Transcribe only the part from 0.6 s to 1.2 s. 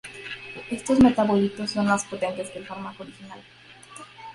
Estos